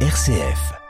[0.00, 0.85] RCF.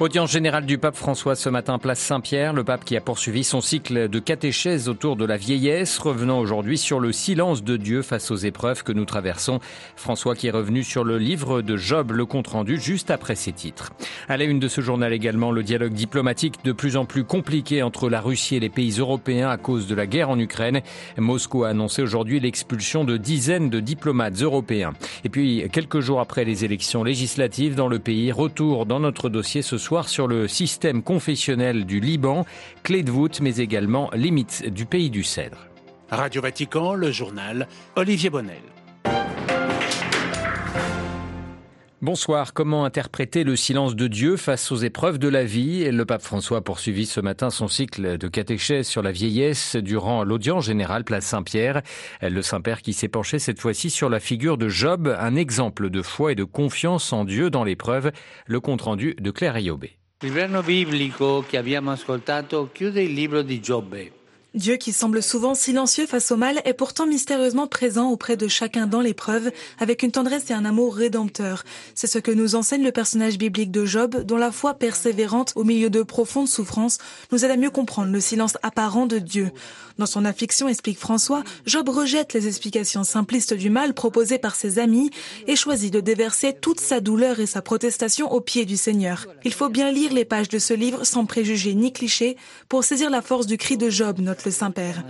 [0.00, 2.52] Audience générale du pape François ce matin, place Saint-Pierre.
[2.52, 6.78] Le pape qui a poursuivi son cycle de catéchèse autour de la vieillesse, revenant aujourd'hui
[6.78, 9.58] sur le silence de Dieu face aux épreuves que nous traversons.
[9.96, 13.50] François qui est revenu sur le livre de Job, le compte rendu juste après ses
[13.50, 13.92] titres.
[14.28, 17.82] À la une de ce journal également, le dialogue diplomatique de plus en plus compliqué
[17.82, 20.80] entre la Russie et les pays européens à cause de la guerre en Ukraine.
[21.16, 24.92] Moscou a annoncé aujourd'hui l'expulsion de dizaines de diplomates européens.
[25.24, 29.60] Et puis, quelques jours après les élections législatives dans le pays, retour dans notre dossier
[29.60, 32.44] ce soir sur le système confessionnel du Liban,
[32.82, 35.66] clé de voûte, mais également limite du pays du Cèdre.
[36.10, 38.62] Radio Vatican, le journal Olivier Bonnel.
[42.00, 42.52] Bonsoir.
[42.52, 45.90] Comment interpréter le silence de Dieu face aux épreuves de la vie?
[45.90, 50.22] Le pape François a poursuivi ce matin son cycle de catéchèse sur la vieillesse durant
[50.22, 51.82] l'audience générale place Saint-Pierre.
[52.22, 56.00] Le Saint-Père qui s'est penché cette fois-ci sur la figure de Job, un exemple de
[56.00, 58.12] foi et de confiance en Dieu dans l'épreuve.
[58.46, 59.98] Le compte rendu de Claire Ayobé.
[64.54, 68.86] Dieu qui semble souvent silencieux face au mal est pourtant mystérieusement présent auprès de chacun
[68.86, 71.64] dans l'épreuve, avec une tendresse et un amour rédempteur.
[71.94, 75.64] C'est ce que nous enseigne le personnage biblique de Job, dont la foi persévérante au
[75.64, 76.96] milieu de profondes souffrances
[77.30, 79.50] nous aide à mieux comprendre le silence apparent de Dieu.
[79.98, 84.78] Dans son affliction, explique François, Job rejette les explications simplistes du mal proposées par ses
[84.78, 85.10] amis
[85.46, 89.26] et choisit de déverser toute sa douleur et sa protestation aux pieds du Seigneur.
[89.44, 92.36] Il faut bien lire les pages de ce livre sans préjugés ni clichés
[92.68, 95.02] pour saisir la force du cri de Job, le Saint-Père.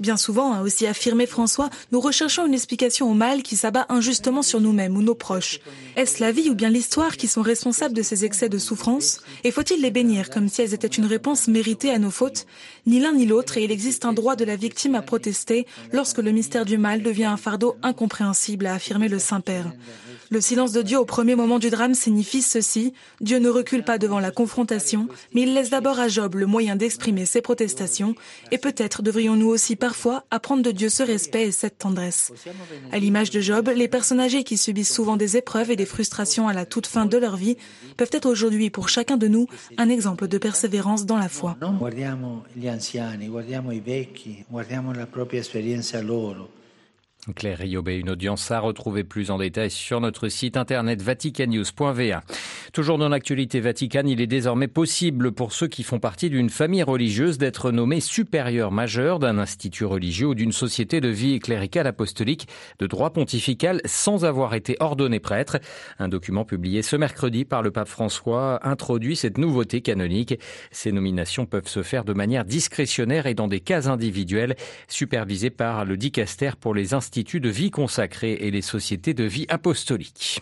[0.00, 4.42] Bien souvent, a aussi affirmé François, nous recherchons une explication au mal qui s'abat injustement
[4.42, 5.60] sur nous-mêmes ou nos proches.
[5.96, 9.20] Est-ce la vie ou bien l'histoire qui sont responsables de ces excès de souffrance?
[9.44, 12.46] Et faut-il les bénir comme si elles étaient une réponse méritée à nos fautes?
[12.86, 16.18] Ni l'un ni l'autre, et il existe un droit de la victime à protester lorsque
[16.18, 19.72] le mystère du mal devient un fardeau incompréhensible, a affirmé le Saint-Père.
[20.32, 22.94] Le silence de Dieu au premier moment du drame signifie ceci.
[23.20, 26.74] Dieu ne recule pas devant la confrontation, mais il laisse d'abord à Job le moyen
[26.74, 28.01] d'exprimer ses protestations,
[28.50, 32.32] et peut-être devrions-nous aussi parfois apprendre de Dieu ce respect et cette tendresse.
[32.92, 36.48] À l'image de Job, les personnes âgées qui subissent souvent des épreuves et des frustrations
[36.48, 37.56] à la toute fin de leur vie
[37.96, 39.46] peuvent être aujourd'hui pour chacun de nous
[39.78, 41.56] un exemple de persévérance dans la foi.
[47.36, 52.22] Claire Riobé, une audience à retrouver plus en détail sur notre site internet vaticanews.va.
[52.72, 56.82] Toujours dans l'actualité vaticane, il est désormais possible pour ceux qui font partie d'une famille
[56.82, 62.48] religieuse d'être nommés supérieurs majeurs d'un institut religieux ou d'une société de vie cléricale apostolique
[62.80, 65.58] de droit pontifical sans avoir été ordonné prêtre.
[66.00, 70.40] Un document publié ce mercredi par le pape François introduit cette nouveauté canonique.
[70.72, 74.56] Ces nominations peuvent se faire de manière discrétionnaire et dans des cas individuels,
[74.88, 79.46] supervisés par le dicaster pour les instituts de vie consacrée et les sociétés de vie
[79.48, 80.40] apostolique.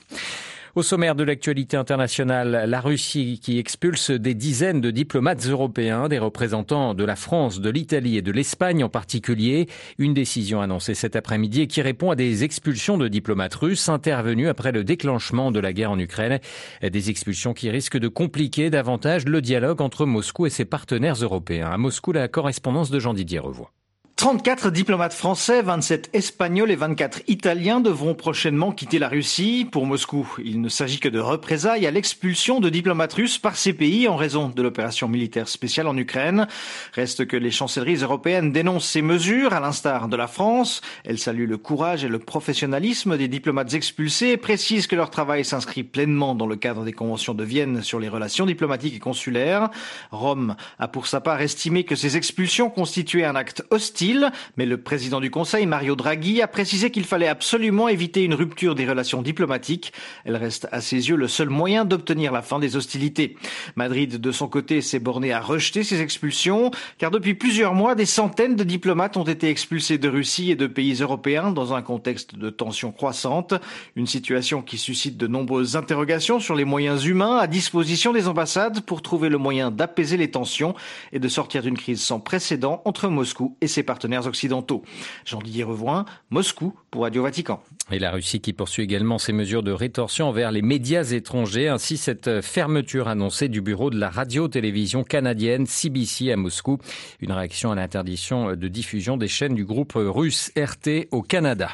[0.76, 6.20] Au sommaire de l'actualité internationale, la Russie qui expulse des dizaines de diplomates européens, des
[6.20, 9.66] représentants de la France, de l'Italie et de l'Espagne en particulier.
[9.98, 14.70] Une décision annoncée cet après-midi qui répond à des expulsions de diplomates russes intervenues après
[14.70, 16.38] le déclenchement de la guerre en Ukraine.
[16.82, 21.70] Des expulsions qui risquent de compliquer davantage le dialogue entre Moscou et ses partenaires européens.
[21.72, 23.72] À Moscou, la correspondance de Jean-Didier Revoix.
[24.20, 29.66] 34 diplomates français, 27 espagnols et 24 italiens devront prochainement quitter la Russie.
[29.72, 33.72] Pour Moscou, il ne s'agit que de représailles à l'expulsion de diplomates russes par ces
[33.72, 36.48] pays en raison de l'opération militaire spéciale en Ukraine.
[36.92, 40.82] Reste que les chancelleries européennes dénoncent ces mesures, à l'instar de la France.
[41.06, 45.46] Elles saluent le courage et le professionnalisme des diplomates expulsés et précisent que leur travail
[45.46, 49.70] s'inscrit pleinement dans le cadre des conventions de Vienne sur les relations diplomatiques et consulaires.
[50.10, 54.09] Rome a pour sa part estimé que ces expulsions constituaient un acte hostile
[54.56, 58.74] mais le président du Conseil, Mario Draghi, a précisé qu'il fallait absolument éviter une rupture
[58.74, 59.92] des relations diplomatiques.
[60.24, 63.36] Elle reste à ses yeux le seul moyen d'obtenir la fin des hostilités.
[63.76, 68.06] Madrid, de son côté, s'est borné à rejeter ces expulsions, car depuis plusieurs mois, des
[68.06, 72.36] centaines de diplomates ont été expulsés de Russie et de pays européens dans un contexte
[72.36, 73.54] de tensions croissantes,
[73.96, 78.80] une situation qui suscite de nombreuses interrogations sur les moyens humains à disposition des ambassades
[78.80, 80.74] pour trouver le moyen d'apaiser les tensions
[81.12, 84.84] et de sortir d'une crise sans précédent entre Moscou et ses partenaires occidentaux.
[85.24, 87.60] Jean-Didier Revoin, Moscou pour Radio Vatican.
[87.90, 91.96] Et la Russie qui poursuit également ses mesures de rétorsion envers les médias étrangers, ainsi
[91.96, 96.78] cette fermeture annoncée du bureau de la radio-télévision canadienne CBC à Moscou.
[97.20, 101.70] Une réaction à l'interdiction de diffusion des chaînes du groupe russe RT au Canada.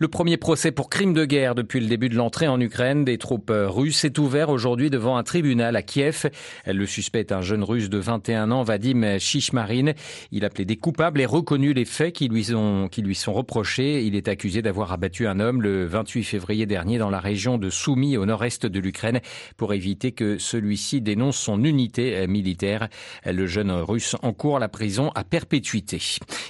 [0.00, 3.16] Le premier procès pour crime de guerre depuis le début de l'entrée en Ukraine des
[3.16, 6.28] troupes russes est ouvert aujourd'hui devant un tribunal à Kiev.
[6.66, 9.92] Le suspect est un jeune russe de 21 ans, Vadim Shishmarin.
[10.32, 14.02] Il a plaidé coupable et reconnu les faits qui lui, ont, qui lui sont reprochés.
[14.02, 17.70] Il est accusé d'avoir abattu un homme le 28 février dernier dans la région de
[17.70, 19.20] Soumy au nord-est de l'Ukraine
[19.56, 22.88] pour éviter que celui-ci dénonce son unité militaire.
[23.24, 26.00] Le jeune russe encourt la prison à perpétuité.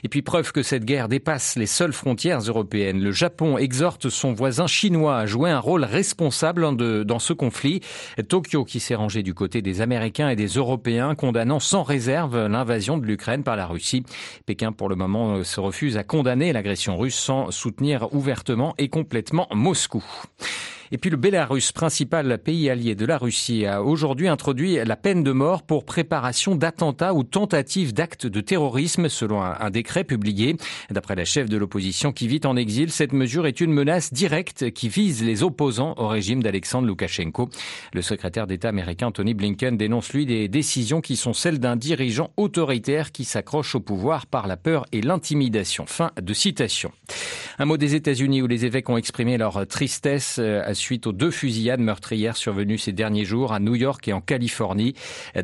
[0.02, 3.02] Et puis preuve que cette guerre dépasse les seules frontières européennes.
[3.02, 7.80] Le Japon exhorte son voisin chinois à jouer un rôle responsable dans ce conflit.
[8.28, 12.98] Tokyo qui s'est rangé du côté des Américains et des Européens condamnant sans réserve l'invasion
[12.98, 14.04] de l'Ukraine par la Russie.
[14.46, 19.48] Pékin pour le moment se refuse à condamner l'agression russe sans soutenir ouvertement et complètement
[19.52, 20.04] Moscou.
[20.94, 25.24] Et puis le Bélarus, principal pays allié de la Russie, a aujourd'hui introduit la peine
[25.24, 30.54] de mort pour préparation d'attentats ou tentatives d'actes de terrorisme, selon un, décret publié.
[30.92, 34.70] D'après la chef de l'opposition qui vit en exil, cette mesure est une menace directe
[34.70, 37.50] qui vise les opposants au régime d'Alexandre Loukachenko.
[37.92, 42.30] Le secrétaire d'État américain Tony Blinken dénonce lui des décisions qui sont celles d'un dirigeant
[42.36, 45.86] autoritaire qui s'accroche au pouvoir par la peur et l'intimidation.
[45.86, 46.92] Fin de citation.
[47.58, 51.30] Un mot des États-Unis où les évêques ont exprimé leur tristesse euh, suite aux deux
[51.30, 54.92] fusillades meurtrières survenues ces derniers jours à New York et en Californie.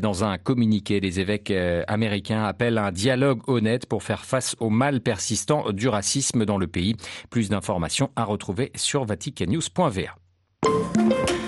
[0.01, 4.69] Dans un communiqué, les évêques euh, américains appellent un dialogue honnête pour faire face au
[4.69, 6.95] mal persistant du racisme dans le pays.
[7.31, 11.40] Plus d'informations à retrouver sur vaticannews.va.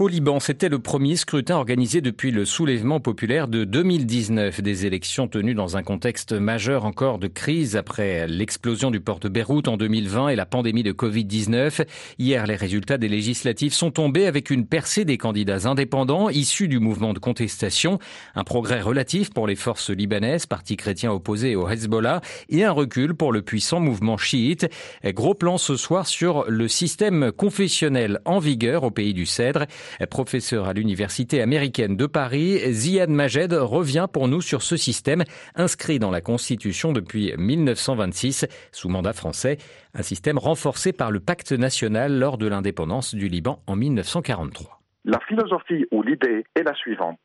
[0.00, 5.28] Au Liban, c'était le premier scrutin organisé depuis le soulèvement populaire de 2019, des élections
[5.28, 9.76] tenues dans un contexte majeur encore de crise après l'explosion du port de Beyrouth en
[9.76, 11.86] 2020 et la pandémie de Covid-19.
[12.18, 16.80] Hier, les résultats des législatives sont tombés avec une percée des candidats indépendants issus du
[16.80, 18.00] mouvement de contestation,
[18.34, 23.14] un progrès relatif pour les forces libanaises, parti chrétien opposé au Hezbollah, et un recul
[23.14, 24.68] pour le puissant mouvement chiite.
[25.04, 29.66] Gros plan ce soir sur le système confessionnel en vigueur au pays du Cèdre.
[30.10, 35.98] Professeur à l'Université américaine de Paris, Ziad Majed revient pour nous sur ce système inscrit
[35.98, 39.58] dans la Constitution depuis 1926 sous mandat français,
[39.94, 44.80] un système renforcé par le pacte national lors de l'indépendance du Liban en 1943.
[45.04, 47.20] La philosophie ou l'idée est la suivante.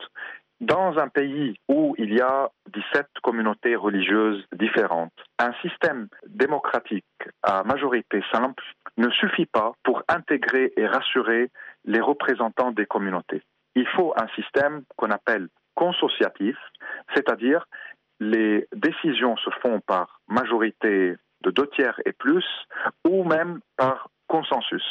[0.60, 7.06] Dans un pays où il y a 17 communautés religieuses différentes, un système démocratique
[7.44, 8.62] à majorité simple
[8.98, 11.50] ne suffit pas pour intégrer et rassurer
[11.86, 13.44] les représentants des communautés.
[13.76, 16.58] Il faut un système qu'on appelle consociatif,
[17.16, 17.66] c'est-à-dire
[18.20, 22.46] les décisions se font par majorité de deux tiers et plus,
[23.08, 24.84] ou même par consensus.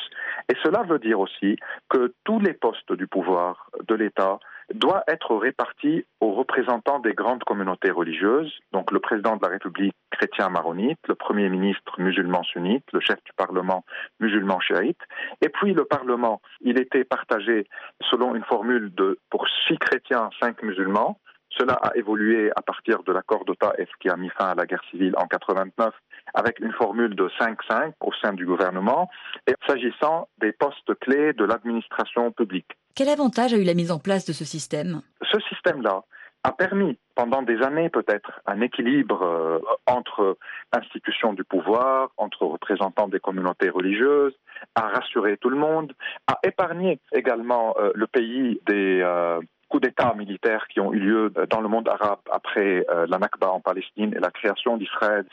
[0.49, 1.57] Et cela veut dire aussi
[1.91, 4.39] que tous les postes du pouvoir de l'État
[4.75, 9.95] doit être réparti aux représentants des grandes communautés religieuses, donc le président de la République
[10.11, 13.85] chrétien maronite, le premier ministre musulman sunnite, le chef du Parlement
[14.21, 14.99] musulman chiite,
[15.41, 17.67] et puis le Parlement, il était partagé
[18.11, 21.19] selon une formule de pour six chrétiens, cinq musulmans.
[21.51, 24.85] Cela a évolué à partir de l'accord d'Ottawa qui a mis fin à la guerre
[24.91, 25.95] civile en 89
[26.35, 29.09] avec une formule de 5-5 au sein du gouvernement,
[29.47, 32.77] et s'agissant des postes clés de l'administration publique.
[32.99, 35.03] Quel avantage a eu la mise en place de ce système?
[35.23, 36.03] Ce système-là
[36.43, 40.37] a permis pendant des années peut-être un équilibre euh, entre
[40.73, 44.35] institutions du pouvoir, entre représentants des communautés religieuses,
[44.75, 45.93] à rassurer tout le monde,
[46.27, 49.39] à épargner également euh, le pays des euh,
[49.69, 53.61] coups d'État militaires qui ont eu lieu dans le monde arabe après la Nakba en
[53.61, 55.25] Palestine et la création d'Israël.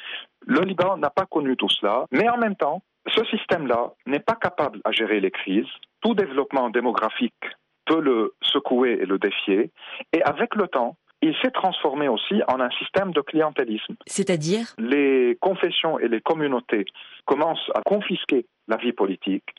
[0.45, 4.35] Le Liban n'a pas connu tout cela, mais en même temps, ce système-là n'est pas
[4.35, 5.71] capable à gérer les crises.
[6.05, 7.33] Tout développement démographique
[7.87, 9.71] peut le secouer et le défier.
[10.13, 13.95] Et avec le temps, il s'est transformé aussi en un système de clientélisme.
[14.05, 14.67] C'est-à-dire?
[14.77, 16.85] Les confessions et les communautés
[17.25, 19.49] commencent à confisquer la vie politique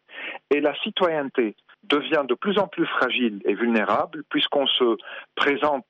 [0.54, 4.96] et la citoyenneté devient de plus en plus fragile et vulnérable puisqu'on se
[5.34, 5.84] présente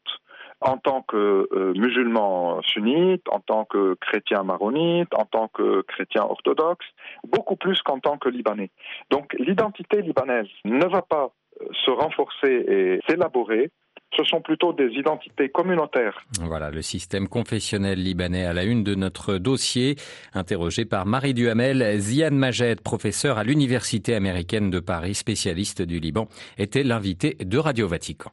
[0.61, 6.23] en tant que euh, musulman sunnite, en tant que chrétien maronite, en tant que chrétien
[6.23, 6.87] orthodoxe,
[7.27, 8.71] beaucoup plus qu'en tant que libanais.
[9.11, 13.71] Donc l'identité libanaise ne va pas euh, se renforcer et s'élaborer
[14.17, 16.25] ce sont plutôt des identités communautaires.
[16.41, 19.97] Voilà le système confessionnel libanais à la une de notre dossier,
[20.33, 26.29] interrogé par Marie Duhamel, Ziad Majed, professeur à l'Université américaine de Paris, spécialiste du Liban,
[26.57, 28.31] était l'invité de Radio Vatican.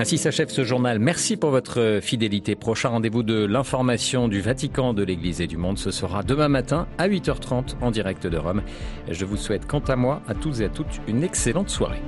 [0.00, 1.00] Ainsi s'achève ce journal.
[1.00, 2.54] Merci pour votre fidélité.
[2.54, 5.76] Prochain rendez-vous de l'information du Vatican, de l'Église et du monde.
[5.76, 8.62] Ce sera demain matin à 8h30 en direct de Rome.
[9.10, 12.00] Je vous souhaite quant à moi, à tous et à toutes, une excellente soirée.